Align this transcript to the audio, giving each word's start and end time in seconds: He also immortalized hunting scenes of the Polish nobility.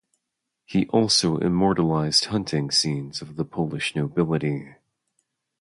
He 0.65 0.87
also 0.87 1.37
immortalized 1.37 2.25
hunting 2.25 2.71
scenes 2.71 3.21
of 3.21 3.35
the 3.35 3.45
Polish 3.45 3.95
nobility. 3.95 4.73